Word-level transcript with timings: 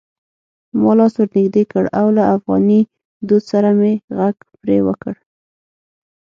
ما 0.81 0.91
لاس 0.97 1.13
ور 1.19 1.29
نږدې 1.37 1.63
کړ 1.71 1.83
او 1.99 2.07
له 2.17 2.23
افغاني 2.35 2.81
دود 3.27 3.43
سره 3.51 3.69
مې 3.79 3.93
غږ 4.17 4.35
پرې 4.59 4.77
وکړ: 4.87 5.15